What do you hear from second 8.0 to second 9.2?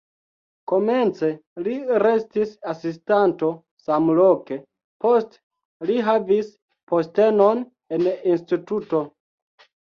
instituto.